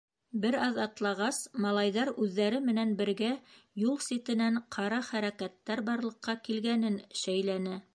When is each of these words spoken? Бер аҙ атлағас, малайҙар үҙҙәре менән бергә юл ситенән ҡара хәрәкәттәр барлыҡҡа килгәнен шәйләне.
Бер 0.43 0.55
аҙ 0.67 0.77
атлағас, 0.85 1.41
малайҙар 1.65 2.11
үҙҙәре 2.25 2.63
менән 2.71 2.95
бергә 3.03 3.31
юл 3.85 4.03
ситенән 4.09 4.61
ҡара 4.79 5.03
хәрәкәттәр 5.13 5.89
барлыҡҡа 5.93 6.41
килгәнен 6.51 7.01
шәйләне. 7.25 7.83